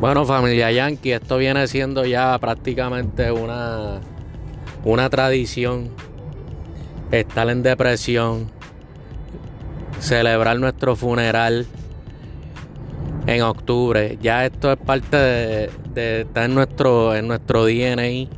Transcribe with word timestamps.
Bueno, 0.00 0.24
familia 0.24 0.72
Yankee, 0.72 1.12
esto 1.12 1.36
viene 1.36 1.68
siendo 1.68 2.06
ya 2.06 2.38
prácticamente 2.38 3.30
una, 3.30 4.00
una 4.82 5.10
tradición. 5.10 5.90
Estar 7.10 7.50
en 7.50 7.62
depresión, 7.62 8.50
celebrar 9.98 10.58
nuestro 10.58 10.96
funeral 10.96 11.66
en 13.26 13.42
octubre. 13.42 14.16
Ya 14.22 14.46
esto 14.46 14.72
es 14.72 14.78
parte 14.78 15.18
de, 15.18 15.70
de 15.92 16.20
estar 16.22 16.44
en 16.44 16.54
nuestro, 16.54 17.14
en 17.14 17.28
nuestro 17.28 17.66
DNA. 17.66 18.30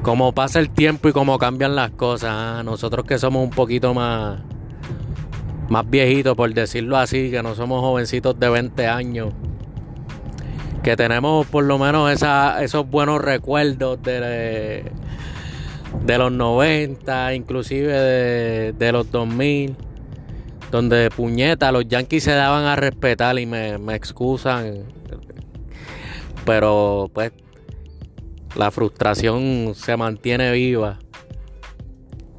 Como 0.00 0.32
pasa 0.32 0.58
el 0.58 0.70
tiempo 0.70 1.10
y 1.10 1.12
cómo 1.12 1.38
cambian 1.38 1.76
las 1.76 1.90
cosas. 1.90 2.30
¿ah? 2.32 2.62
Nosotros 2.64 3.04
que 3.04 3.18
somos 3.18 3.44
un 3.44 3.50
poquito 3.50 3.92
más 3.92 4.38
más 5.68 5.88
viejitos, 5.88 6.36
por 6.36 6.52
decirlo 6.52 6.96
así, 6.96 7.30
que 7.30 7.42
no 7.42 7.54
somos 7.54 7.80
jovencitos 7.80 8.38
de 8.38 8.48
20 8.48 8.86
años, 8.86 9.32
que 10.82 10.96
tenemos 10.96 11.46
por 11.46 11.64
lo 11.64 11.78
menos 11.78 12.10
esos 12.10 12.88
buenos 12.88 13.20
recuerdos 13.22 14.02
de, 14.02 14.84
de 16.04 16.18
los 16.18 16.32
90, 16.32 17.34
inclusive 17.34 18.72
de, 18.72 18.92
los 18.92 19.10
2000, 19.10 19.76
donde 20.70 21.10
puñeta 21.10 21.72
los 21.72 21.86
Yankees 21.86 22.24
se 22.24 22.32
daban 22.32 22.64
a 22.64 22.76
respetar 22.76 23.38
y 23.38 23.46
me, 23.46 23.78
me 23.78 23.94
excusan, 23.94 24.84
pero 26.44 27.10
pues 27.12 27.32
la 28.56 28.70
frustración 28.70 29.72
se 29.74 29.96
mantiene 29.96 30.52
viva 30.52 30.98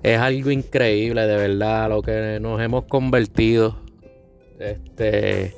es 0.03 0.20
algo 0.20 0.52
increíble, 0.52 1.25
de 1.25 1.38
verdad, 1.38 1.89
lo 1.89 2.02
que 2.02 2.38
nos 2.41 2.62
hemos 2.62 2.84
convertido. 2.85 3.80
Este. 4.59 5.55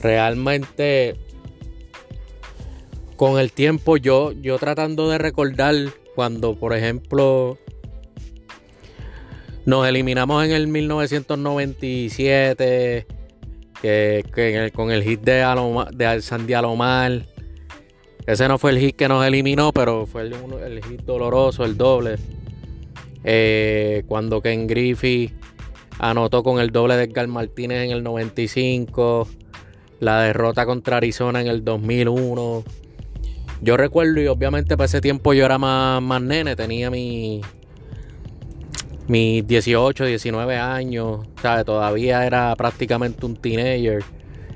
Realmente. 0.00 1.16
Con 3.16 3.40
el 3.40 3.52
tiempo, 3.52 3.98
yo, 3.98 4.32
yo 4.32 4.58
tratando 4.58 5.10
de 5.10 5.18
recordar 5.18 5.74
cuando, 6.14 6.54
por 6.54 6.74
ejemplo, 6.74 7.58
nos 9.66 9.86
eliminamos 9.86 10.42
en 10.44 10.52
el 10.52 10.68
1997, 10.68 13.06
que, 13.82 14.70
con 14.72 14.90
el 14.90 15.02
hit 15.02 15.20
de, 15.20 15.44
de 15.92 16.22
Sandy 16.22 16.54
Alomar. 16.54 17.26
Ese 18.26 18.48
no 18.48 18.56
fue 18.58 18.70
el 18.70 18.78
hit 18.78 18.96
que 18.96 19.08
nos 19.08 19.26
eliminó, 19.26 19.72
pero 19.72 20.06
fue 20.06 20.22
el, 20.22 20.34
el 20.64 20.82
hit 20.84 21.02
doloroso, 21.02 21.62
el 21.64 21.76
doble. 21.76 22.16
Eh, 23.24 24.04
cuando 24.06 24.40
Ken 24.40 24.66
Griffey 24.66 25.34
anotó 25.98 26.42
con 26.42 26.60
el 26.60 26.70
doble 26.70 26.96
de 26.96 27.04
Edgar 27.04 27.28
Martínez 27.28 27.84
en 27.84 27.90
el 27.90 28.02
95, 28.02 29.28
la 30.00 30.22
derrota 30.22 30.64
contra 30.64 30.96
Arizona 30.96 31.40
en 31.40 31.46
el 31.46 31.64
2001. 31.64 32.64
Yo 33.62 33.76
recuerdo, 33.76 34.20
y 34.20 34.26
obviamente 34.26 34.76
para 34.76 34.86
ese 34.86 35.00
tiempo 35.02 35.34
yo 35.34 35.44
era 35.44 35.58
más, 35.58 36.00
más 36.00 36.22
nene, 36.22 36.56
tenía 36.56 36.90
mi, 36.90 37.42
mis 39.06 39.46
18, 39.46 40.06
19 40.06 40.56
años, 40.56 41.26
¿sabes? 41.42 41.66
Todavía 41.66 42.24
era 42.26 42.54
prácticamente 42.56 43.26
un 43.26 43.36
teenager. 43.36 44.02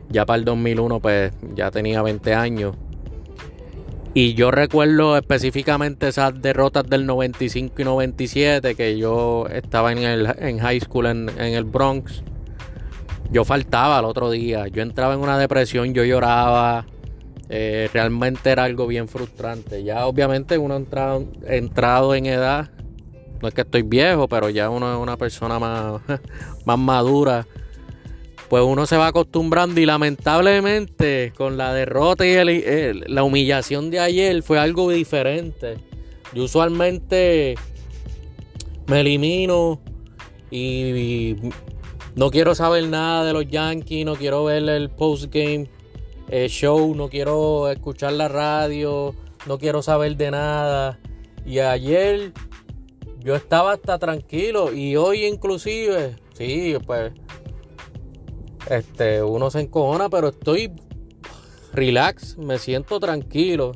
Ya 0.09 0.25
para 0.25 0.39
el 0.39 0.45
2001, 0.45 1.01
pues 1.01 1.33
ya 1.55 1.70
tenía 1.70 2.01
20 2.01 2.35
años. 2.35 2.77
Y 4.17 4.34
yo 4.34 4.53
recuerdo 4.53 5.17
específicamente 5.17 6.07
esas 6.07 6.41
derrotas 6.41 6.89
del 6.89 7.05
95 7.05 7.75
y 7.83 7.84
97, 7.84 8.77
que 8.77 8.97
yo 8.97 9.48
estaba 9.48 9.91
en, 9.91 9.98
el, 9.98 10.33
en 10.39 10.61
high 10.61 10.79
school 10.79 11.07
en, 11.07 11.29
el 11.37 11.65
Bronx. 11.65 12.23
Yo 13.33 13.45
faltaba 13.45 13.98
el 13.98 14.05
otro 14.05 14.31
día, 14.31 14.69
yo 14.69 14.83
entraba 14.83 15.15
en 15.15 15.20
una 15.20 15.37
depresión, 15.37 15.95
yo 15.95 16.05
lloraba. 16.05 16.87
Eh, 17.48 17.91
realmente 17.92 18.51
era 18.51 18.63
algo 18.63 18.86
bien 18.86 19.08
frustrante. 19.08 19.83
Ya 19.83 20.07
obviamente 20.07 20.58
uno 20.58 20.75
ha 20.75 20.77
entrado, 20.77 21.25
entrado 21.48 22.14
en 22.14 22.27
edad, 22.27 22.70
no 23.42 23.48
es 23.48 23.55
que 23.55 23.63
estoy 23.63 23.83
viejo, 23.83 24.29
pero 24.29 24.48
ya 24.48 24.70
uno 24.70 24.95
es 24.95 24.98
una 25.01 25.17
persona 25.17 25.58
más, 25.58 26.01
más 26.64 26.79
madura 26.79 27.45
pues 28.49 28.63
uno 28.63 28.87
se 28.87 28.97
va 28.97 29.09
acostumbrando 29.09 29.81
y 29.81 29.87
lamentablemente 29.87 31.33
con 31.37 31.57
la 31.57 31.73
derrota 31.73 32.27
y 32.27 32.93
la 33.09 33.25
humillación 33.25 33.91
de 33.91 34.01
ayer 34.01 34.43
fue 34.43 34.59
algo 34.59 34.91
diferente. 34.91 35.77
Yo 36.35 36.45
usualmente 36.45 37.55
me 38.87 39.01
elimino 39.01 39.81
y, 40.51 41.37
no 42.17 42.31
quiero 42.31 42.55
saber 42.55 42.87
nada 42.89 43.25
de 43.25 43.33
los 43.33 43.49
Yankees, 43.49 44.05
no 44.05 44.15
quiero 44.15 44.45
ver 44.45 44.69
el 44.69 44.89
postgame 44.89 45.69
show, 46.49 46.95
no 46.95 47.09
quiero 47.09 47.69
escuchar 47.71 48.13
la 48.13 48.29
radio, 48.29 49.15
no 49.47 49.59
quiero 49.59 49.83
saber 49.83 50.17
de 50.17 50.31
nada. 50.31 50.99
Y 51.45 51.59
ayer 51.59 52.33
yo 53.19 53.35
estaba 53.35 53.73
hasta 53.73 53.99
tranquilo 53.99 54.73
y 54.73 54.97
hoy 54.97 55.25
inclusive, 55.25 56.15
sí, 56.35 56.77
pues 56.87 57.13
este, 58.70 59.23
uno 59.23 59.51
se 59.51 59.61
encojona, 59.61 60.08
pero 60.08 60.29
estoy 60.29 60.73
relax, 61.73 62.39
me 62.39 62.58
siento 62.58 63.01
tranquilo. 63.01 63.73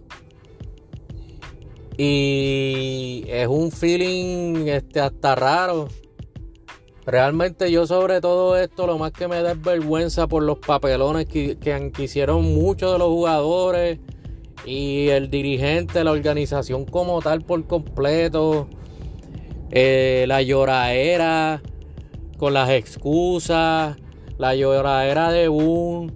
Y 1.96 3.24
es 3.26 3.48
un 3.48 3.72
feeling 3.72 4.68
este, 4.68 5.00
hasta 5.00 5.34
raro. 5.34 5.88
Realmente 7.04 7.70
yo 7.70 7.86
sobre 7.86 8.20
todo 8.20 8.56
esto 8.56 8.86
lo 8.86 8.98
más 8.98 9.12
que 9.12 9.28
me 9.28 9.42
da 9.42 9.52
es 9.52 9.62
vergüenza 9.62 10.26
por 10.26 10.42
los 10.42 10.58
papelones 10.58 11.26
que, 11.26 11.56
hicieron 11.98 12.44
muchos 12.54 12.92
de 12.92 12.98
los 12.98 13.08
jugadores 13.08 13.98
y 14.66 15.08
el 15.08 15.30
dirigente, 15.30 16.04
la 16.04 16.12
organización 16.12 16.84
como 16.84 17.20
tal 17.20 17.42
por 17.42 17.66
completo. 17.66 18.68
Eh, 19.70 20.24
la 20.28 20.40
lloradera 20.42 21.62
con 22.38 22.54
las 22.54 22.70
excusas 22.70 23.96
la 24.38 24.54
lloradera 24.54 25.30
de 25.32 25.48
Boone, 25.48 26.12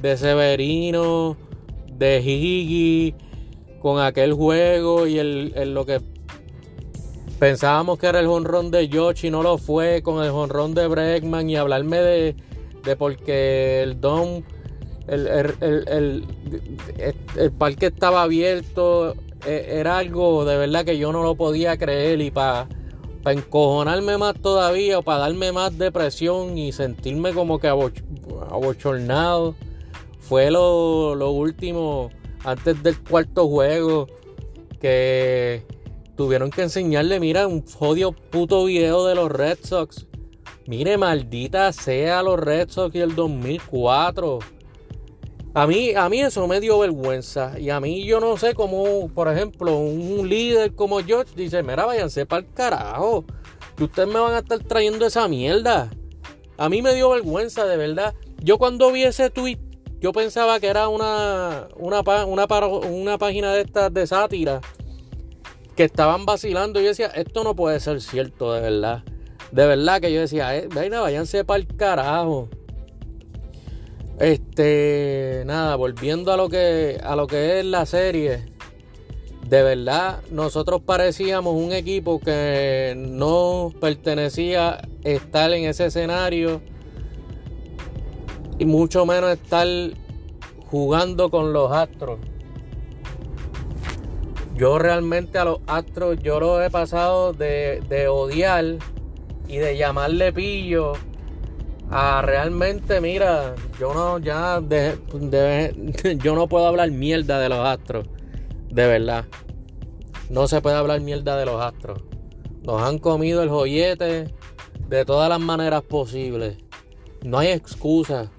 de 0.00 0.16
Severino, 0.16 1.36
de 1.92 2.20
Higgy, 2.20 3.14
con 3.80 4.00
aquel 4.00 4.32
juego 4.32 5.06
y 5.06 5.18
el, 5.18 5.74
lo 5.74 5.84
que 5.86 6.00
pensábamos 7.38 7.98
que 7.98 8.06
era 8.06 8.20
el 8.20 8.26
jonrón 8.26 8.70
de 8.70 8.88
Yoshi, 8.88 9.30
no 9.30 9.42
lo 9.42 9.58
fue, 9.58 10.02
con 10.02 10.24
el 10.24 10.30
jonrón 10.30 10.74
de 10.74 10.88
Bregman 10.88 11.48
y 11.50 11.56
hablarme 11.56 11.98
de, 11.98 12.36
de 12.84 12.96
porque 12.96 13.82
el 13.82 14.00
Don, 14.00 14.44
el, 15.06 15.26
el, 15.60 16.24
el, 17.36 17.52
parque 17.52 17.86
estaba 17.86 18.22
abierto, 18.22 19.14
e, 19.46 19.66
era 19.78 19.98
algo 19.98 20.44
de 20.44 20.56
verdad 20.56 20.84
que 20.84 20.98
yo 20.98 21.12
no 21.12 21.22
lo 21.22 21.34
podía 21.36 21.76
creer 21.76 22.20
y 22.20 22.30
para 22.30 22.66
para 23.28 23.38
encojonarme 23.38 24.16
más 24.16 24.40
todavía 24.40 25.00
o 25.00 25.02
para 25.02 25.18
darme 25.18 25.52
más 25.52 25.76
depresión 25.76 26.56
y 26.56 26.72
sentirme 26.72 27.34
como 27.34 27.58
que 27.58 27.68
abochornado. 27.68 29.54
Fue 30.18 30.50
lo, 30.50 31.14
lo 31.14 31.32
último 31.32 32.08
antes 32.42 32.82
del 32.82 32.98
cuarto 33.02 33.46
juego 33.46 34.06
que 34.80 35.62
tuvieron 36.16 36.50
que 36.50 36.62
enseñarle, 36.62 37.20
mira, 37.20 37.46
un 37.46 37.66
jodido 37.66 38.12
puto 38.12 38.64
video 38.64 39.04
de 39.04 39.14
los 39.14 39.30
Red 39.30 39.58
Sox. 39.62 40.06
Mire, 40.66 40.96
maldita 40.96 41.70
sea 41.74 42.22
los 42.22 42.40
Red 42.40 42.70
Sox 42.70 42.94
y 42.94 43.00
el 43.00 43.14
2004. 43.14 44.38
A 45.54 45.66
mí, 45.66 45.92
a 45.94 46.08
mí 46.08 46.20
eso 46.20 46.46
me 46.46 46.60
dio 46.60 46.78
vergüenza. 46.78 47.58
Y 47.58 47.70
a 47.70 47.80
mí 47.80 48.04
yo 48.04 48.20
no 48.20 48.36
sé 48.36 48.54
cómo, 48.54 49.08
por 49.08 49.28
ejemplo, 49.28 49.76
un 49.78 50.28
líder 50.28 50.74
como 50.74 51.00
George 51.00 51.32
dice, 51.34 51.62
mira, 51.62 51.86
váyanse 51.86 52.26
para 52.26 52.46
el 52.46 52.52
carajo. 52.52 53.24
Que 53.76 53.84
ustedes 53.84 54.08
me 54.08 54.20
van 54.20 54.34
a 54.34 54.38
estar 54.38 54.58
trayendo 54.60 55.06
esa 55.06 55.26
mierda. 55.28 55.90
A 56.56 56.68
mí 56.68 56.82
me 56.82 56.94
dio 56.94 57.10
vergüenza, 57.10 57.66
de 57.66 57.76
verdad. 57.76 58.14
Yo 58.42 58.58
cuando 58.58 58.92
vi 58.92 59.04
ese 59.04 59.30
tweet, 59.30 59.58
yo 60.00 60.12
pensaba 60.12 60.60
que 60.60 60.68
era 60.68 60.88
una, 60.88 61.68
una, 61.76 62.02
una, 62.26 63.18
página 63.18 63.52
de 63.52 63.62
estas 63.62 63.92
de 63.92 64.06
sátira. 64.06 64.60
Que 65.74 65.84
estaban 65.84 66.26
vacilando. 66.26 66.80
Y 66.80 66.84
yo 66.84 66.88
decía, 66.90 67.06
esto 67.08 67.42
no 67.42 67.54
puede 67.54 67.80
ser 67.80 68.00
cierto, 68.00 68.52
de 68.52 68.60
verdad. 68.60 69.02
De 69.50 69.66
verdad 69.66 70.00
que 70.00 70.12
yo 70.12 70.20
decía, 70.20 70.56
eh, 70.56 70.68
venga, 70.72 71.00
váyanse 71.00 71.44
para 71.44 71.60
el 71.60 71.66
carajo. 71.76 72.48
Este, 74.18 75.44
nada, 75.46 75.76
volviendo 75.76 76.32
a 76.32 76.36
lo 76.36 76.48
que 76.48 76.98
a 77.02 77.14
lo 77.14 77.28
que 77.28 77.60
es 77.60 77.64
la 77.64 77.86
serie. 77.86 78.46
De 79.48 79.62
verdad, 79.62 80.20
nosotros 80.30 80.82
parecíamos 80.82 81.54
un 81.54 81.72
equipo 81.72 82.18
que 82.18 82.94
no 82.96 83.72
pertenecía 83.80 84.82
estar 85.04 85.52
en 85.52 85.64
ese 85.64 85.86
escenario 85.86 86.60
y 88.58 88.64
mucho 88.64 89.06
menos 89.06 89.30
estar 89.30 89.66
jugando 90.66 91.30
con 91.30 91.52
los 91.52 91.70
Astros. 91.70 92.18
Yo 94.56 94.80
realmente 94.80 95.38
a 95.38 95.44
los 95.44 95.60
Astros 95.68 96.18
yo 96.20 96.40
lo 96.40 96.60
he 96.60 96.68
pasado 96.68 97.32
de, 97.32 97.80
de 97.88 98.08
odiar 98.08 98.64
y 99.46 99.56
de 99.58 99.76
llamarle 99.76 100.32
pillo 100.32 100.94
a 101.90 102.20
realmente, 102.22 103.00
mira, 103.00 103.54
yo 103.78 103.94
no 103.94 104.18
ya 104.18 104.60
yo 106.16 106.34
no 106.34 106.48
puedo 106.48 106.66
hablar 106.66 106.90
mierda 106.90 107.38
de 107.38 107.48
los 107.48 107.66
astros, 107.66 108.06
de 108.70 108.86
verdad. 108.86 109.24
No 110.28 110.46
se 110.46 110.60
puede 110.60 110.76
hablar 110.76 111.00
mierda 111.00 111.36
de 111.38 111.46
los 111.46 111.62
astros. 111.62 112.02
Nos 112.62 112.82
han 112.82 112.98
comido 112.98 113.42
el 113.42 113.48
joyete 113.48 114.34
de 114.88 115.04
todas 115.06 115.30
las 115.30 115.40
maneras 115.40 115.82
posibles. 115.82 116.58
No 117.24 117.38
hay 117.38 117.48
excusa. 117.48 118.30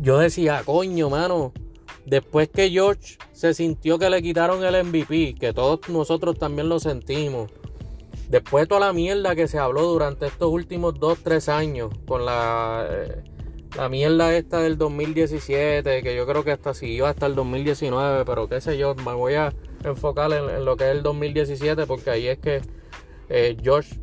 Yo 0.00 0.18
decía, 0.18 0.62
coño, 0.64 1.10
mano, 1.10 1.52
después 2.04 2.48
que 2.48 2.70
George 2.70 3.18
se 3.32 3.54
sintió 3.54 3.98
que 3.98 4.10
le 4.10 4.20
quitaron 4.20 4.64
el 4.64 4.84
MVP, 4.84 5.36
que 5.38 5.52
todos 5.52 5.88
nosotros 5.88 6.36
también 6.38 6.68
lo 6.68 6.80
sentimos 6.80 7.50
Después 8.28 8.64
de 8.64 8.68
toda 8.68 8.80
la 8.80 8.92
mierda 8.92 9.34
que 9.34 9.48
se 9.48 9.58
habló 9.58 9.82
durante 9.84 10.26
estos 10.26 10.50
últimos 10.50 10.94
2-3 10.94 11.48
años, 11.48 11.90
con 12.06 12.26
la, 12.26 12.86
eh, 12.90 13.24
la 13.74 13.88
mierda 13.88 14.36
esta 14.36 14.60
del 14.60 14.76
2017, 14.76 16.02
que 16.02 16.14
yo 16.14 16.26
creo 16.26 16.44
que 16.44 16.52
hasta 16.52 16.74
siguió 16.74 17.06
hasta 17.06 17.24
el 17.24 17.34
2019, 17.34 18.26
pero 18.26 18.46
qué 18.46 18.60
sé 18.60 18.76
yo, 18.76 18.94
me 18.96 19.14
voy 19.14 19.34
a 19.34 19.54
enfocar 19.82 20.30
en, 20.32 20.64
lo 20.66 20.76
que 20.76 20.84
es 20.84 20.90
el 20.90 21.02
2017, 21.02 21.86
porque 21.86 22.10
ahí 22.10 22.28
es 22.28 22.38
que 22.38 22.60
eh, 23.30 23.56
Josh 23.64 23.94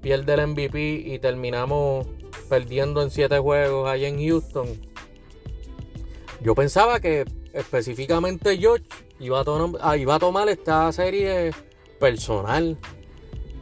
pierde 0.00 0.34
el 0.34 0.46
MVP 0.48 0.80
y 1.06 1.18
terminamos 1.18 2.06
perdiendo 2.48 3.02
en 3.02 3.10
7 3.10 3.38
juegos 3.40 3.88
ahí 3.88 4.04
en 4.04 4.24
Houston. 4.24 4.68
Yo 6.42 6.54
pensaba 6.54 7.00
que 7.00 7.24
específicamente 7.52 8.56
Josh 8.62 8.82
iba 9.18 9.40
a, 9.40 9.44
ah, 9.80 9.96
iba 9.96 10.14
a 10.14 10.18
tomar 10.20 10.48
esta 10.48 10.92
serie 10.92 11.50
personal 11.98 12.78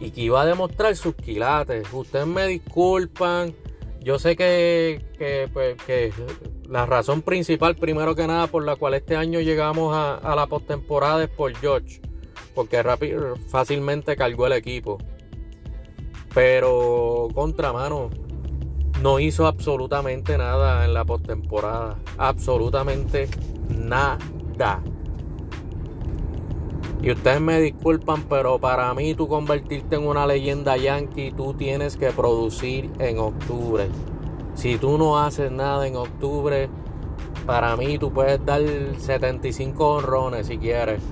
y 0.03 0.11
que 0.11 0.23
iba 0.23 0.43
a 0.43 0.47
demostrar 0.47 0.97
sus 0.97 1.15
quilates. 1.15 1.87
Ustedes 1.93 2.27
me 2.27 2.47
disculpan. 2.49 3.55
Yo 4.01 4.19
sé 4.19 4.35
que, 4.35 5.01
pues, 5.53 5.77
que, 5.87 6.13
la 6.69 6.87
razón 6.87 7.23
principal, 7.23 7.77
primero 7.77 8.17
que 8.17 8.27
nada, 8.27 8.49
por 8.49 8.65
la 8.65 8.75
cual 8.75 8.95
este 8.95 9.15
año 9.15 9.39
llegamos 9.39 9.95
a, 9.95 10.35
la 10.35 10.47
postemporada 10.49 11.23
es 11.23 11.31
por 11.31 11.55
George. 11.57 12.01
Porque 12.53 12.83
rápido, 12.83 13.37
fácilmente 13.49 14.17
cargó 14.17 14.49
el 14.49 14.55
equipo. 14.55 14.99
Pero 16.35 17.29
contramano, 17.33 18.11
no 19.01 19.21
hizo 19.21 19.47
absolutamente 19.47 20.37
nada 20.37 20.85
en 20.85 20.95
la 20.95 21.05
postemporada. 21.05 21.97
Absolutamente 22.19 23.29
nada. 23.69 24.83
Y 27.03 27.11
ustedes 27.11 27.41
me 27.41 27.61
disculpan, 27.61 28.23
pero 28.29 28.61
para 28.61 28.95
mí 28.95 29.15
tú 29.15 29.27
convertirte 29.27 29.97
en 29.97 30.07
una 30.07 30.25
leyenda 30.25 30.77
yankee, 30.77 31.33
tú 31.33 31.53
tienes 31.53 31.97
que 31.97 32.13
producir 32.13 32.91
en 33.01 33.19
octubre. 33.19 33.89
Si 34.55 34.77
tú 34.77 34.97
no 34.99 35.19
haces 35.19 35.51
nada 35.51 35.85
en 35.89 35.97
octubre, 35.97 36.69
para 37.45 37.77
mí 37.77 37.99
tú 37.99 38.13
puedes 38.13 38.45
dar 38.47 38.63
75 38.99 39.95
honrones 39.95 40.47
si 40.47 40.59
quieres. 40.59 41.03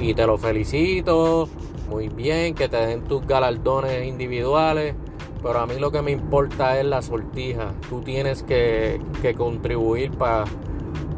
Y 0.00 0.14
te 0.14 0.26
lo 0.26 0.36
felicito, 0.36 1.48
muy 1.88 2.08
bien, 2.08 2.56
que 2.56 2.68
te 2.68 2.78
den 2.78 3.04
tus 3.04 3.24
galardones 3.24 4.04
individuales. 4.04 4.96
Pero 5.44 5.60
a 5.60 5.66
mí 5.66 5.74
lo 5.78 5.92
que 5.92 6.02
me 6.02 6.10
importa 6.10 6.80
es 6.80 6.86
la 6.86 7.02
sortija. 7.02 7.72
Tú 7.88 8.00
tienes 8.00 8.42
que, 8.42 9.00
que 9.22 9.34
contribuir 9.34 10.10
para 10.10 10.46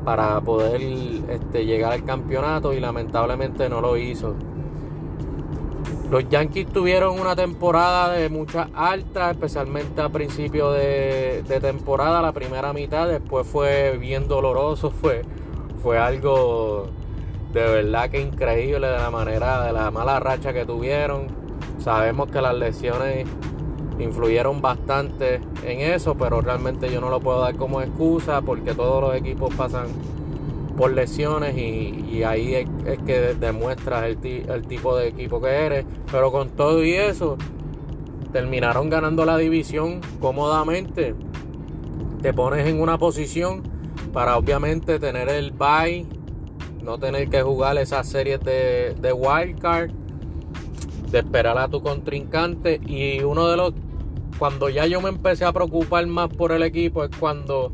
para 0.06 0.40
poder 0.40 0.80
este, 1.28 1.66
llegar 1.66 1.92
al 1.92 2.04
campeonato 2.04 2.72
y 2.72 2.78
lamentablemente 2.78 3.68
no 3.68 3.80
lo 3.80 3.96
hizo. 3.96 4.36
Los 6.12 6.28
Yankees 6.28 6.68
tuvieron 6.68 7.18
una 7.18 7.34
temporada 7.34 8.12
de 8.12 8.28
mucha 8.28 8.68
alta, 8.72 9.32
especialmente 9.32 10.00
a 10.00 10.08
principio 10.08 10.70
de, 10.70 11.42
temporada, 11.60 12.22
la 12.22 12.30
primera 12.30 12.72
mitad, 12.72 13.08
después 13.08 13.48
fue 13.48 13.98
bien 13.98 14.28
doloroso, 14.28 14.90
fue, 15.02 15.22
fue 15.82 15.98
algo 15.98 16.86
de 17.52 17.62
verdad 17.62 18.08
que 18.08 18.20
increíble 18.20 18.86
de 18.86 18.98
la 18.98 19.10
manera, 19.10 19.64
de 19.64 19.72
la 19.72 19.90
mala 19.90 20.20
racha 20.20 20.52
que 20.52 20.64
tuvieron. 20.64 21.26
Sabemos 21.80 22.30
que 22.30 22.40
las 22.40 22.54
lesiones 22.54 23.26
influyeron 23.98 24.60
bastante 24.60 25.40
en 25.64 25.80
eso, 25.80 26.14
pero 26.16 26.40
realmente 26.40 26.92
yo 26.92 27.00
no 27.00 27.08
lo 27.08 27.20
puedo 27.20 27.40
dar 27.40 27.56
como 27.56 27.80
excusa 27.80 28.42
porque 28.42 28.74
todos 28.74 29.00
los 29.00 29.14
equipos 29.14 29.54
pasan 29.54 29.86
por 30.76 30.92
lesiones 30.92 31.56
y, 31.56 32.22
ahí 32.22 32.54
es, 32.54 32.68
que 33.06 33.34
demuestras 33.34 34.04
el, 34.04 34.18
tipo 34.66 34.96
de 34.96 35.08
equipo 35.08 35.40
que 35.40 35.48
eres. 35.48 35.86
Pero 36.10 36.30
con 36.30 36.50
todo 36.50 36.84
y 36.84 36.92
eso, 36.92 37.36
terminaron 38.32 38.90
ganando 38.90 39.24
la 39.24 39.38
división 39.38 40.00
cómodamente. 40.20 41.14
Te 42.20 42.32
pones 42.32 42.66
en 42.66 42.80
una 42.80 42.98
posición 42.98 43.62
para 44.12 44.36
obviamente 44.36 44.98
tener 44.98 45.28
el 45.28 45.52
bye, 45.52 46.06
no 46.82 46.98
tener 46.98 47.28
que 47.28 47.42
jugar 47.42 47.78
esas 47.78 48.06
series 48.06 48.40
de, 48.40 48.94
de 49.00 49.12
wild 49.12 49.58
card, 49.58 49.90
de 51.10 51.18
esperar 51.18 51.56
a 51.58 51.68
tu 51.68 51.82
contrincante 51.82 52.80
y 52.86 53.22
uno 53.22 53.48
de 53.48 53.56
los 53.56 53.72
cuando 54.38 54.68
ya 54.68 54.86
yo 54.86 55.00
me 55.00 55.08
empecé 55.08 55.44
a 55.44 55.52
preocupar 55.52 56.06
más 56.06 56.28
por 56.28 56.52
el 56.52 56.62
equipo 56.62 57.04
es 57.04 57.10
cuando 57.18 57.72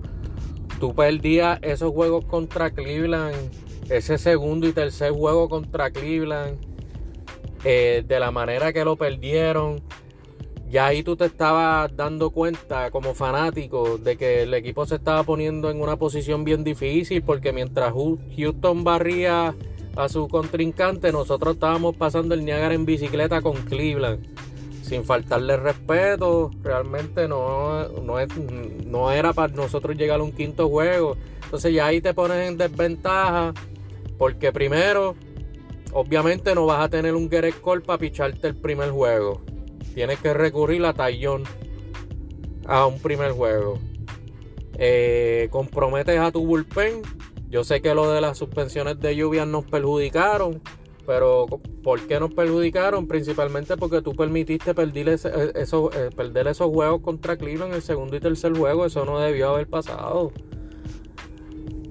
tú 0.79 0.95
perdías 0.95 1.59
esos 1.63 1.93
juegos 1.93 2.25
contra 2.25 2.71
Cleveland, 2.71 3.37
ese 3.89 4.19
segundo 4.19 4.69
y 4.69 4.73
tercer 4.73 5.13
juego 5.13 5.49
contra 5.49 5.91
Cleveland, 5.91 6.59
eh, 7.65 8.05
de 8.07 8.21
la 8.21 8.31
manera 8.31 8.73
que 8.73 8.85
lo 8.85 8.97
perdieron. 8.97 9.83
Ya 10.71 10.87
ahí 10.87 11.03
tú 11.03 11.17
te 11.17 11.27
estabas 11.27 11.95
dando 11.95 12.31
cuenta 12.31 12.91
como 12.91 13.13
fanático 13.13 13.99
de 13.99 14.17
que 14.17 14.45
el 14.45 14.55
equipo 14.55 14.87
se 14.87 14.95
estaba 14.95 15.23
poniendo 15.23 15.71
en 15.71 15.83
una 15.83 15.97
posición 15.97 16.45
bien 16.45 16.65
difícil 16.65 17.23
porque 17.23 17.53
mientras 17.53 17.93
Houston 18.37 18.83
barría 18.83 19.55
a 19.97 20.09
su 20.09 20.29
contrincante, 20.29 21.13
nosotros 21.13 21.55
estábamos 21.55 21.95
pasando 21.97 22.35
el 22.35 22.45
Niagara 22.47 22.73
en 22.73 22.87
bicicleta 22.87 23.43
con 23.43 23.53
Cleveland 23.65 24.32
sin 24.93 25.05
faltarle 25.05 25.57
respeto, 25.57 26.51
realmente 26.63 27.27
no, 27.27 27.89
no, 27.89 29.11
era 29.11 29.33
para 29.33 29.55
nosotros 29.55 29.97
llegar 29.97 30.21
a 30.21 30.23
un 30.23 30.33
quinto 30.33 30.69
juego. 30.69 31.17
Entonces 31.45 31.73
ya 31.73 31.87
ahí 31.87 32.03
te 32.03 32.13
pones 32.13 32.47
en 32.47 32.59
desventaja, 32.59 33.55
porque 34.19 34.53
primero, 34.53 35.15
obviamente 35.95 36.55
no 36.55 36.67
vas 36.67 36.85
a 36.85 36.91
tener 36.91 37.15
un 37.15 37.31
Gerrit 37.31 37.55
Call 37.65 37.81
para 37.81 37.99
picharte 37.99 38.49
el 38.49 38.55
primer 38.55 38.91
juego. 38.91 39.41
Tienes 39.95 40.19
que 40.19 40.35
recurrir 40.35 40.85
a 40.85 40.93
Tallón 40.93 41.45
a 42.67 42.85
un 42.85 43.01
primer 43.01 43.33
juego. 43.33 43.79
Eh, 44.77 45.49
comprometes 45.51 46.19
a 46.19 46.31
tu 46.33 46.45
bullpen. 46.45 47.01
Yo 47.49 47.65
sé 47.65 47.81
que 47.81 47.95
lo 47.95 48.13
de 48.13 48.21
las 48.21 48.37
suspensiones 48.37 49.01
de 49.01 49.17
lluvia 49.17 49.47
nos 49.47 49.65
perjudicaron 49.65 50.61
pero 51.07 51.47
¿por 51.83 52.07
qué 52.07 52.21
nos 52.21 52.33
perjudicaron? 52.33 53.07
Principalmente 53.07 53.77
porque 53.77 54.03
tú 54.03 54.15
permitiste 54.15 54.75
perder, 54.75 55.09
eh, 55.09 55.53
esos, 55.57 55.95
eh, 55.97 56.11
esos 56.47 56.69
juegos 56.69 57.01
contra 57.03 57.37
Cleveland 57.37 57.73
en 57.73 57.77
el 57.77 57.83
segundo 57.83 58.17
y 58.17 58.21
tercer 58.21 58.57
juego. 58.57 58.87
Eso 58.87 59.05
no 59.05 59.19
debió 59.19 59.51
haber 59.51 59.67
pasado. 59.67 60.33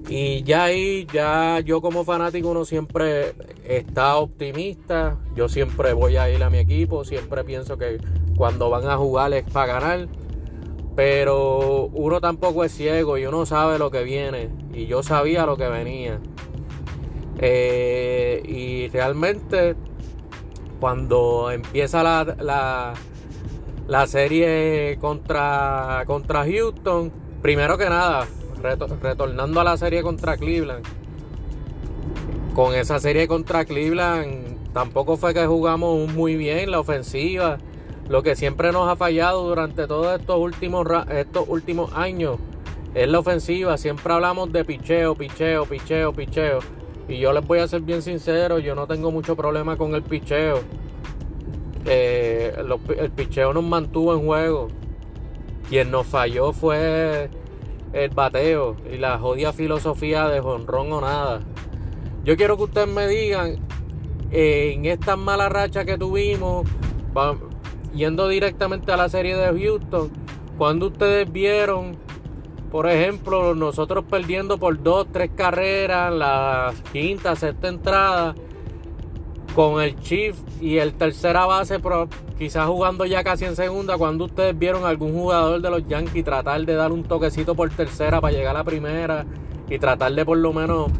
Y 0.08 0.42
ya 0.42 0.64
ahí, 0.64 1.06
ya 1.12 1.60
yo 1.60 1.80
como 1.80 2.04
fanático 2.04 2.50
uno 2.50 2.64
siempre 2.64 3.34
está 3.64 4.16
optimista. 4.16 5.18
Yo 5.34 5.48
siempre 5.48 5.92
voy 5.92 6.16
a 6.16 6.30
ir 6.30 6.42
a 6.42 6.50
mi 6.50 6.58
equipo. 6.58 7.04
Siempre 7.04 7.44
pienso 7.44 7.78
que 7.78 7.98
cuando 8.36 8.70
van 8.70 8.88
a 8.88 8.96
jugar 8.96 9.32
es 9.32 9.44
para 9.44 9.80
ganar. 9.80 10.08
Pero 10.96 11.86
uno 11.94 12.20
tampoco 12.20 12.64
es 12.64 12.72
ciego 12.72 13.16
y 13.16 13.24
uno 13.24 13.46
sabe 13.46 13.78
lo 13.78 13.90
que 13.90 14.02
viene. 14.02 14.50
Y 14.74 14.86
yo 14.86 15.02
sabía 15.02 15.46
lo 15.46 15.56
que 15.56 15.68
venía. 15.68 16.20
Eh, 17.44 18.40
y 18.44 18.88
realmente 18.88 19.74
cuando 20.78 21.50
empieza 21.50 22.04
la, 22.04 22.94
la, 23.88 24.06
serie 24.06 24.96
contra, 25.00 26.04
contra 26.06 26.44
Houston, 26.44 27.12
primero 27.42 27.76
que 27.76 27.88
nada, 27.88 28.28
retornando 29.00 29.60
a 29.60 29.64
la 29.64 29.76
serie 29.76 30.02
contra 30.02 30.36
Cleveland, 30.36 30.84
con 32.54 32.76
esa 32.76 33.00
serie 33.00 33.26
contra 33.26 33.64
Cleveland 33.64 34.72
tampoco 34.72 35.16
fue 35.16 35.34
que 35.34 35.44
jugamos 35.44 36.12
muy 36.12 36.36
bien 36.36 36.70
la 36.70 36.78
ofensiva. 36.78 37.58
Lo 38.08 38.22
que 38.22 38.36
siempre 38.36 38.72
nos 38.72 38.88
ha 38.88 38.94
fallado 38.94 39.48
durante 39.48 39.86
todos 39.88 40.20
estos 40.20 40.36
últimos, 40.38 40.86
estos 41.10 41.48
últimos 41.48 41.92
años 41.94 42.38
es 42.94 43.08
la 43.08 43.18
ofensiva. 43.18 43.78
Siempre 43.78 44.12
hablamos 44.12 44.52
de 44.52 44.64
picheo, 44.64 45.14
picheo, 45.14 45.64
picheo, 45.64 46.12
picheo. 46.12 46.81
Y 47.08 47.18
yo 47.18 47.32
les 47.32 47.46
voy 47.46 47.58
a 47.58 47.68
ser 47.68 47.82
bien 47.82 48.02
sincero, 48.02 48.58
yo 48.58 48.74
no 48.74 48.86
tengo 48.86 49.10
mucho 49.10 49.36
problema 49.36 49.76
con 49.76 49.94
el 49.94 50.02
picheo. 50.02 50.60
Eh, 51.84 52.54
el 52.98 53.10
picheo 53.10 53.52
nos 53.52 53.64
mantuvo 53.64 54.14
en 54.14 54.24
juego. 54.24 54.68
Quien 55.68 55.90
nos 55.90 56.06
falló 56.06 56.52
fue 56.52 57.28
el 57.92 58.10
bateo 58.10 58.76
y 58.90 58.98
la 58.98 59.18
jodida 59.18 59.52
filosofía 59.52 60.28
de 60.28 60.40
jonrón 60.40 60.92
o 60.92 61.00
nada. 61.00 61.40
Yo 62.24 62.36
quiero 62.36 62.56
que 62.56 62.64
ustedes 62.64 62.88
me 62.88 63.08
digan, 63.08 63.56
en 64.30 64.86
esta 64.86 65.16
mala 65.16 65.48
racha 65.48 65.84
que 65.84 65.98
tuvimos, 65.98 66.66
yendo 67.94 68.28
directamente 68.28 68.92
a 68.92 68.96
la 68.96 69.08
serie 69.08 69.36
de 69.36 69.46
Houston, 69.60 70.10
cuando 70.56 70.86
ustedes 70.86 71.30
vieron, 71.30 71.96
por 72.72 72.88
ejemplo, 72.88 73.54
nosotros 73.54 74.02
perdiendo 74.08 74.56
por 74.56 74.82
dos, 74.82 75.06
tres 75.12 75.30
carreras, 75.36 76.10
la 76.10 76.72
quinta, 76.90 77.36
sexta 77.36 77.68
entrada, 77.68 78.34
con 79.54 79.82
el 79.82 80.00
Chief 80.00 80.34
y 80.58 80.78
el 80.78 80.94
tercera 80.94 81.44
base, 81.44 81.78
quizás 82.38 82.66
jugando 82.66 83.04
ya 83.04 83.22
casi 83.22 83.44
en 83.44 83.56
segunda, 83.56 83.98
cuando 83.98 84.24
ustedes 84.24 84.58
vieron 84.58 84.86
algún 84.86 85.12
jugador 85.12 85.60
de 85.60 85.68
los 85.68 85.86
Yankees 85.86 86.24
tratar 86.24 86.64
de 86.64 86.72
dar 86.72 86.92
un 86.92 87.02
toquecito 87.02 87.54
por 87.54 87.68
tercera 87.68 88.22
para 88.22 88.32
llegar 88.32 88.56
a 88.56 88.60
la 88.60 88.64
primera 88.64 89.26
y 89.68 89.78
tratar 89.78 90.14
de 90.14 90.24
por 90.24 90.38
lo 90.38 90.54
menos 90.54 90.90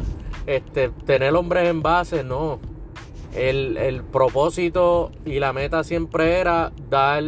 este, 0.45 0.89
tener 0.89 1.33
hombres 1.33 1.67
en 1.67 1.81
base, 1.81 2.23
no. 2.23 2.59
El, 3.33 3.77
el 3.77 4.03
propósito 4.03 5.09
y 5.25 5.39
la 5.39 5.53
meta 5.53 5.83
siempre 5.83 6.39
era 6.39 6.71
dar 6.87 7.23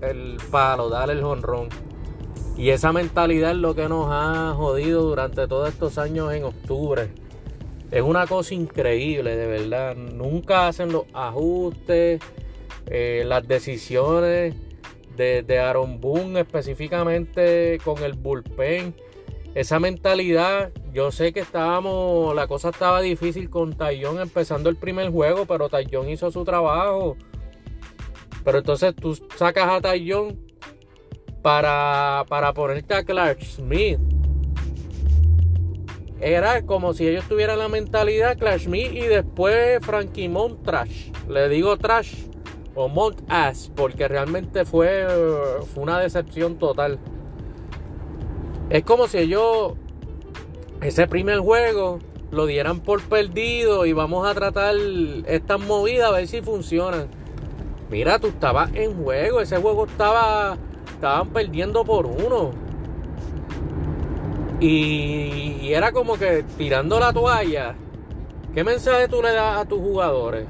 el 0.00 0.36
palo, 0.52 0.88
dar 0.88 1.10
el 1.10 1.22
jonrón. 1.22 1.89
Y 2.60 2.68
esa 2.68 2.92
mentalidad 2.92 3.52
es 3.52 3.56
lo 3.56 3.74
que 3.74 3.88
nos 3.88 4.08
ha 4.10 4.52
jodido 4.54 5.00
durante 5.00 5.48
todos 5.48 5.70
estos 5.70 5.96
años 5.96 6.30
en 6.34 6.44
octubre. 6.44 7.08
Es 7.90 8.02
una 8.02 8.26
cosa 8.26 8.52
increíble, 8.52 9.34
de 9.34 9.46
verdad. 9.46 9.96
Nunca 9.96 10.68
hacen 10.68 10.92
los 10.92 11.04
ajustes, 11.14 12.20
eh, 12.84 13.24
las 13.26 13.48
decisiones 13.48 14.54
de, 15.16 15.42
de 15.42 15.58
Aaron 15.58 16.02
Boone 16.02 16.40
específicamente 16.40 17.78
con 17.82 18.04
el 18.04 18.12
bullpen. 18.12 18.94
Esa 19.54 19.80
mentalidad, 19.80 20.70
yo 20.92 21.12
sé 21.12 21.32
que 21.32 21.40
estábamos, 21.40 22.36
la 22.36 22.46
cosa 22.46 22.68
estaba 22.68 23.00
difícil 23.00 23.48
con 23.48 23.72
Tayón 23.72 24.20
empezando 24.20 24.68
el 24.68 24.76
primer 24.76 25.08
juego, 25.10 25.46
pero 25.46 25.70
Tayón 25.70 26.10
hizo 26.10 26.30
su 26.30 26.44
trabajo. 26.44 27.16
Pero 28.44 28.58
entonces 28.58 28.94
tú 28.94 29.18
sacas 29.38 29.70
a 29.70 29.80
Tayón 29.80 30.49
para, 31.42 32.24
para 32.28 32.52
ponerte 32.52 32.94
a 32.94 33.04
Clark 33.04 33.42
Smith 33.42 33.98
era 36.20 36.62
como 36.66 36.92
si 36.92 37.08
ellos 37.08 37.24
tuvieran 37.26 37.58
la 37.58 37.68
mentalidad 37.68 38.36
Clash 38.36 38.68
Me 38.68 38.82
y 38.82 39.06
después 39.06 39.78
Frankie 39.84 40.28
Mont 40.28 40.62
Trash. 40.62 41.10
Le 41.28 41.48
digo 41.48 41.78
Trash 41.78 42.26
o 42.74 42.88
Mont 42.88 43.22
Ass 43.28 43.72
porque 43.74 44.06
realmente 44.06 44.66
fue, 44.66 45.06
fue 45.72 45.82
una 45.82 45.98
decepción 45.98 46.58
total. 46.58 46.98
Es 48.68 48.84
como 48.84 49.08
si 49.08 49.18
ellos 49.18 49.72
ese 50.82 51.06
primer 51.06 51.38
juego 51.38 52.00
lo 52.30 52.46
dieran 52.46 52.80
por 52.80 53.02
perdido 53.02 53.86
y 53.86 53.92
vamos 53.92 54.26
a 54.26 54.34
tratar 54.34 54.76
estas 55.26 55.58
movidas 55.58 56.10
a 56.10 56.12
ver 56.12 56.28
si 56.28 56.42
funcionan. 56.42 57.08
Mira, 57.90 58.18
tú 58.18 58.28
estabas 58.28 58.70
en 58.74 59.02
juego, 59.02 59.40
ese 59.40 59.56
juego 59.56 59.86
estaba 59.86 60.58
estaban 61.00 61.30
perdiendo 61.30 61.82
por 61.82 62.04
uno. 62.04 62.50
Y, 64.60 65.72
era 65.72 65.92
como 65.92 66.18
que 66.18 66.44
tirando 66.58 67.00
la 67.00 67.10
toalla. 67.10 67.74
¿Qué 68.54 68.62
mensaje 68.62 69.08
tú 69.08 69.22
le 69.22 69.32
das 69.32 69.62
a 69.62 69.64
tus 69.64 69.80
jugadores? 69.80 70.46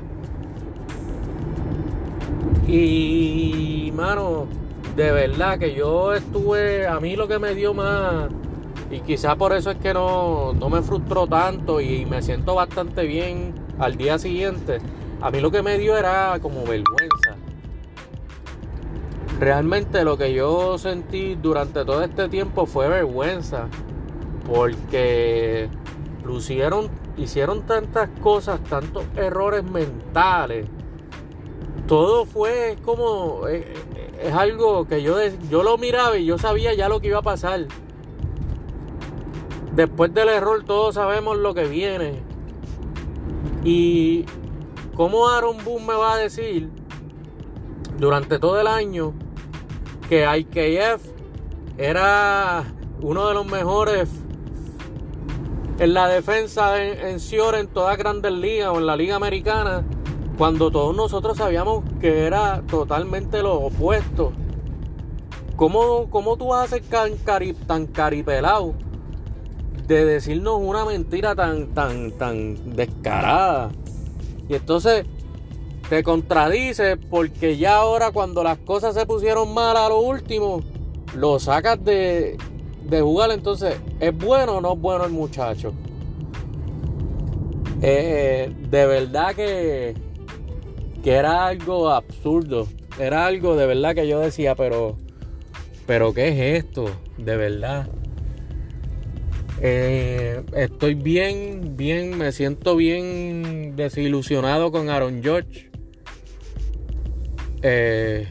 Y, 2.66 3.92
mano, 3.94 4.48
de 4.96 5.12
verdad 5.12 5.56
que 5.56 5.72
yo 5.72 6.14
estuve, 6.14 6.88
a 6.88 6.98
mí 6.98 7.14
lo 7.14 7.28
que 7.28 7.38
me 7.38 7.54
dio 7.54 7.72
más, 7.72 8.28
y 8.90 9.00
quizás 9.00 9.36
por 9.36 9.52
eso 9.52 9.70
es 9.70 9.76
que 9.76 9.94
no, 9.94 10.52
no 10.52 10.68
me 10.68 10.82
frustró 10.82 11.28
tanto 11.28 11.80
y 11.80 12.06
me 12.06 12.22
siento 12.22 12.56
bastante 12.56 13.04
bien 13.04 13.54
al 13.78 13.96
día 13.96 14.18
siguiente, 14.18 14.78
a 15.20 15.30
mí 15.30 15.40
lo 15.40 15.50
que 15.50 15.62
me 15.62 15.78
dio 15.78 15.96
era 15.96 16.38
como 16.40 16.64
vergüenza. 16.64 17.39
Realmente 19.40 20.04
lo 20.04 20.18
que 20.18 20.34
yo 20.34 20.76
sentí 20.76 21.34
durante 21.34 21.82
todo 21.86 22.02
este 22.02 22.28
tiempo 22.28 22.66
fue 22.66 22.88
vergüenza 22.88 23.68
porque 24.46 25.70
lucieron, 26.26 26.90
hicieron 27.16 27.62
tantas 27.62 28.10
cosas, 28.20 28.62
tantos 28.64 29.02
errores 29.16 29.64
mentales. 29.64 30.66
Todo 31.86 32.26
fue 32.26 32.76
como, 32.84 33.48
eh, 33.48 33.72
eh, 33.96 34.20
es, 34.24 34.34
algo 34.34 34.86
que 34.86 35.02
yo, 35.02 35.16
yo 35.48 35.62
lo 35.62 35.78
miraba 35.78 36.18
y 36.18 36.26
yo 36.26 36.36
sabía 36.36 36.74
ya 36.74 36.90
lo 36.90 37.00
que 37.00 37.08
iba 37.08 37.20
a 37.20 37.22
pasar. 37.22 37.64
Después 39.74 40.12
del 40.12 40.28
error 40.28 40.64
todos 40.64 40.96
sabemos 40.96 41.38
lo 41.38 41.54
que 41.54 41.64
viene. 41.64 42.20
Y 43.64 44.26
cómo 44.94 45.30
Aaron 45.30 45.64
Boone 45.64 45.86
me 45.86 45.94
va 45.94 46.12
a 46.12 46.18
decir 46.18 46.68
durante 47.98 48.38
todo 48.38 48.60
el 48.60 48.66
año 48.66 49.14
que 50.10 50.26
IKF 50.26 51.04
era 51.78 52.64
uno 53.00 53.28
de 53.28 53.34
los 53.34 53.46
mejores 53.46 54.08
en 55.78 55.94
la 55.94 56.08
defensa 56.08 56.84
en, 56.84 56.98
en 57.06 57.54
en 57.54 57.68
todas 57.68 57.96
grandes 57.96 58.32
ligas 58.32 58.70
o 58.70 58.78
en 58.78 58.86
la 58.86 58.96
liga 58.96 59.14
americana, 59.14 59.84
cuando 60.36 60.72
todos 60.72 60.96
nosotros 60.96 61.38
sabíamos 61.38 61.84
que 62.00 62.26
era 62.26 62.60
totalmente 62.62 63.40
lo 63.40 63.54
opuesto. 63.60 64.32
¿Cómo, 65.54 66.10
cómo 66.10 66.36
tú 66.36 66.48
vas 66.48 66.64
a 66.64 66.76
ser 66.76 66.82
tan, 66.82 67.16
tan 67.68 67.86
caripelado 67.86 68.74
de 69.86 70.04
decirnos 70.04 70.58
una 70.60 70.84
mentira 70.84 71.36
tan, 71.36 71.68
tan, 71.68 72.10
tan 72.18 72.74
descarada? 72.74 73.70
Y 74.48 74.56
entonces 74.56 75.06
te 75.90 76.04
contradices 76.04 76.96
porque 77.10 77.56
ya 77.56 77.78
ahora 77.78 78.12
cuando 78.12 78.44
las 78.44 78.58
cosas 78.58 78.94
se 78.94 79.04
pusieron 79.06 79.52
mal 79.52 79.76
a 79.76 79.88
lo 79.88 79.98
último, 79.98 80.62
lo 81.16 81.40
sacas 81.40 81.84
de, 81.84 82.36
de 82.84 83.00
jugar, 83.00 83.32
entonces, 83.32 83.74
¿es 83.98 84.16
bueno 84.16 84.58
o 84.58 84.60
no 84.60 84.74
es 84.74 84.80
bueno 84.80 85.04
el 85.04 85.10
muchacho? 85.10 85.72
Eh, 87.82 88.54
de 88.70 88.86
verdad 88.86 89.34
que, 89.34 89.94
que 91.02 91.10
era 91.10 91.48
algo 91.48 91.90
absurdo. 91.90 92.68
Era 92.96 93.26
algo 93.26 93.56
de 93.56 93.66
verdad 93.66 93.96
que 93.96 94.06
yo 94.06 94.20
decía, 94.20 94.54
pero, 94.54 94.96
pero 95.88 96.14
¿qué 96.14 96.28
es 96.28 96.64
esto? 96.64 96.88
De 97.18 97.36
verdad. 97.36 97.88
Eh, 99.60 100.40
estoy 100.54 100.94
bien, 100.94 101.76
bien, 101.76 102.16
me 102.16 102.30
siento 102.30 102.76
bien 102.76 103.74
desilusionado 103.74 104.70
con 104.70 104.88
Aaron 104.88 105.20
George. 105.20 105.69
Eh, 107.62 108.26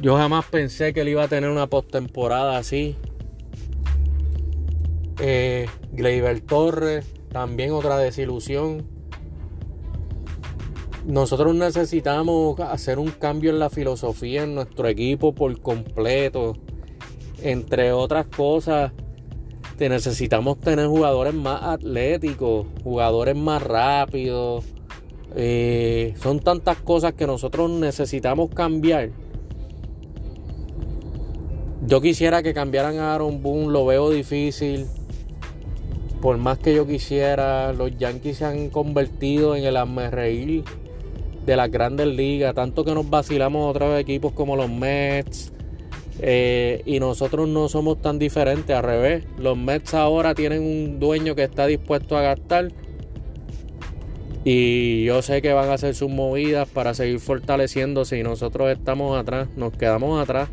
yo 0.00 0.16
jamás 0.16 0.46
pensé 0.46 0.92
que 0.92 1.00
él 1.00 1.08
iba 1.08 1.24
a 1.24 1.28
tener 1.28 1.50
una 1.50 1.66
postemporada 1.66 2.56
así. 2.56 2.96
Eh, 5.18 5.68
Gleyber 5.92 6.40
Torres, 6.40 7.06
también 7.30 7.72
otra 7.72 7.98
desilusión. 7.98 8.86
Nosotros 11.04 11.54
necesitamos 11.54 12.58
hacer 12.60 12.98
un 12.98 13.10
cambio 13.10 13.50
en 13.50 13.58
la 13.58 13.70
filosofía 13.70 14.44
en 14.44 14.54
nuestro 14.54 14.88
equipo 14.88 15.34
por 15.34 15.60
completo. 15.60 16.56
Entre 17.42 17.92
otras 17.92 18.26
cosas, 18.26 18.92
necesitamos 19.78 20.58
tener 20.60 20.86
jugadores 20.86 21.32
más 21.32 21.62
atléticos, 21.62 22.66
jugadores 22.82 23.36
más 23.36 23.62
rápidos. 23.62 24.64
Eh, 25.36 26.14
son 26.20 26.40
tantas 26.40 26.78
cosas 26.78 27.12
que 27.14 27.26
nosotros 27.26 27.70
necesitamos 27.70 28.50
cambiar 28.50 29.10
yo 31.86 32.02
quisiera 32.02 32.42
que 32.42 32.52
cambiaran 32.52 32.98
a 32.98 33.14
Aaron 33.14 33.42
Boone, 33.42 33.72
lo 33.72 33.86
veo 33.86 34.10
difícil. 34.10 34.86
Por 36.20 36.36
más 36.36 36.58
que 36.58 36.74
yo 36.74 36.86
quisiera, 36.86 37.72
los 37.72 37.96
Yankees 37.96 38.36
se 38.36 38.44
han 38.44 38.68
convertido 38.68 39.56
en 39.56 39.64
el 39.64 39.76
reír 40.10 40.62
de 41.46 41.56
las 41.56 41.70
grandes 41.70 42.06
ligas. 42.06 42.54
Tanto 42.54 42.84
que 42.84 42.94
nos 42.94 43.08
vacilamos 43.08 43.70
otros 43.70 43.98
equipos 43.98 44.32
como 44.32 44.56
los 44.56 44.70
Mets. 44.70 45.52
Eh, 46.20 46.82
y 46.84 47.00
nosotros 47.00 47.48
no 47.48 47.70
somos 47.70 48.02
tan 48.02 48.18
diferentes, 48.18 48.76
al 48.76 48.84
revés. 48.84 49.24
Los 49.38 49.56
Mets 49.56 49.94
ahora 49.94 50.34
tienen 50.34 50.62
un 50.62 51.00
dueño 51.00 51.34
que 51.34 51.44
está 51.44 51.66
dispuesto 51.66 52.14
a 52.16 52.20
gastar. 52.20 52.68
Y 54.44 55.04
yo 55.04 55.20
sé 55.22 55.42
que 55.42 55.52
van 55.52 55.68
a 55.68 55.74
hacer 55.74 55.94
sus 55.94 56.10
movidas 56.10 56.68
para 56.68 56.94
seguir 56.94 57.20
fortaleciéndose. 57.20 58.18
Y 58.18 58.22
nosotros 58.22 58.70
estamos 58.70 59.18
atrás, 59.18 59.48
nos 59.56 59.72
quedamos 59.72 60.20
atrás. 60.22 60.48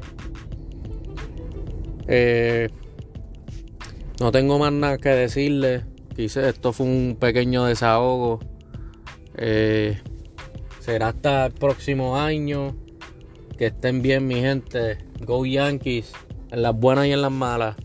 Eh, 2.08 2.70
no 4.20 4.32
tengo 4.32 4.60
más 4.60 4.74
nada 4.74 4.98
que 4.98 5.10
decirle. 5.10 5.86
Quise, 6.16 6.50
esto 6.50 6.74
fue 6.74 6.86
un 6.86 7.18
pequeño 7.20 7.66
desahogo. 7.66 8.40
Eh, 9.38 10.02
será 10.80 11.10
hasta 11.10 11.46
el 11.46 11.54
próximo 11.54 12.18
año. 12.18 12.76
Que 13.58 13.68
estén 13.68 14.02
bien, 14.02 14.28
mi 14.28 14.36
gente. 14.36 14.98
Go 15.22 15.46
Yankees. 15.46 16.12
En 16.52 16.62
las 16.62 16.76
buenas 16.76 17.08
y 17.08 17.12
en 17.12 17.22
las 17.22 17.32
malas. 17.32 17.76